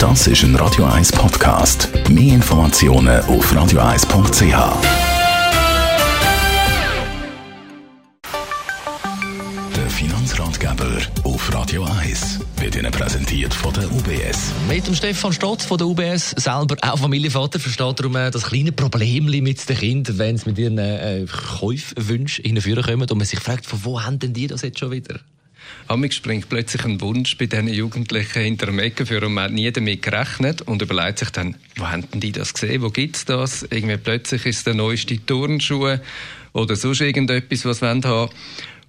[0.00, 1.90] Das ist ein Radio 1 Podcast.
[2.08, 4.42] Mehr Informationen auf radio1.ch.
[9.76, 14.52] Der Finanzratgeber auf Radio 1 wird Ihnen präsentiert von der UBS.
[14.70, 18.72] Mit dem Stefan Stotz von der UBS, selber auch Familienvater, versteht darum äh, das kleine
[18.72, 21.26] Problem mit den Kindern, wenn sie mit ihren äh,
[21.58, 24.92] Käufwünschen hinführen kommen und man sich fragt, von wo haben denn die das jetzt schon
[24.92, 25.20] wieder?
[25.88, 29.52] Amig springt plötzlich ein Wunsch bei diesen Jugendlichen hinter dem Ecken für und man hat
[29.52, 33.24] nie damit gerechnet und überlegt sich dann, wo haben die das gesehen, wo gibt es
[33.24, 33.62] das?
[33.64, 35.96] Irgendwie plötzlich ist es der neueste Turnschuh
[36.52, 38.30] oder sonst irgendetwas, was sie haben wollen.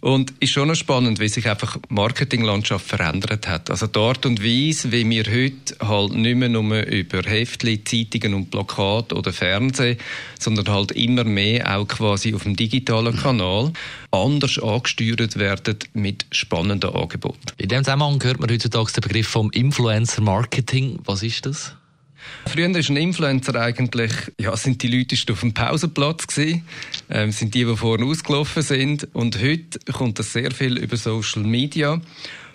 [0.01, 3.69] Und ist schon noch spannend, wie sich einfach die Marketinglandschaft verändert hat.
[3.69, 8.33] Also die Art und Weise, wie wir heute halt nicht mehr nur über Heftli, Zeitungen
[8.33, 9.97] und Plakate oder Fernsehen,
[10.39, 13.73] sondern halt immer mehr auch quasi auf dem digitalen Kanal
[14.09, 17.39] anders angesteuert werden mit spannenden Angeboten.
[17.57, 20.97] In dem Zusammenhang hört man heutzutage den Begriff vom Influencer Marketing.
[21.05, 21.75] Was ist das?
[22.47, 26.65] Früher ist ein Influencer eigentlich, ja, sind die Leute auf dem Pausenplatz gewesen,
[27.09, 29.07] ähm, sind die, die vorne ausgelaufen sind.
[29.13, 32.01] Und heute kommt das sehr viel über Social Media.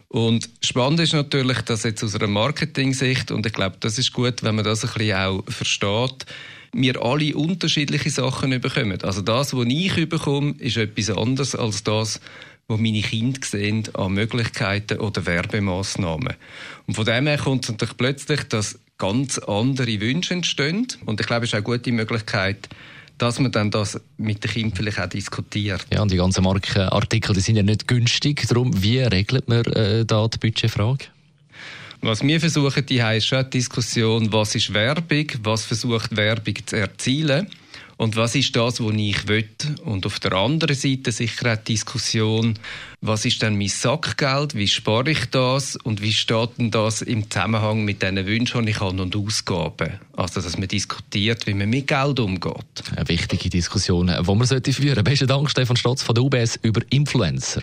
[0.09, 4.43] Und spannend ist natürlich, dass jetzt aus einer Marketing-Sicht, und ich glaube, das ist gut,
[4.43, 6.27] wenn man das ein bisschen auch versteht,
[6.73, 9.03] wir alle unterschiedliche Sachen bekommen.
[9.03, 12.21] Also das, was ich bekomme, ist etwas anderes als das,
[12.69, 16.35] was meine Kinder sehen an Möglichkeiten oder Werbemaßnahmen.
[16.87, 20.87] Und von dem her kommt es natürlich plötzlich, dass ganz andere Wünsche entstehen.
[21.05, 22.69] Und ich glaube, es ist auch eine gute Möglichkeit,
[23.19, 25.87] dass man dann das mit den Kindern vielleicht auch diskutiert.
[25.93, 28.47] Ja, und die ganzen Markenartikel, die sind ja nicht günstig.
[28.49, 31.07] Darum, wie regelt man äh, da die Budgetfrage?
[32.03, 36.77] Was wir versuchen, die ist schon die Diskussion, was ist Werbung, was versucht Werbung zu
[36.77, 37.49] erzielen
[37.97, 39.49] und was ist das, was ich will.
[39.85, 42.59] Und auf der anderen Seite sicher die Diskussion,
[43.01, 47.31] was ist denn mein Sackgeld, wie spare ich das und wie steht denn das im
[47.31, 49.99] Zusammenhang mit den Wünschen, die ich habe und Ausgaben.
[50.15, 52.83] Also, dass man diskutiert, wie man mit Geld umgeht.
[52.95, 55.05] Eine wichtige Diskussion, die man sollte führen.
[55.05, 57.63] Besten Dank, Stefan Stotz von der UBS über Influencer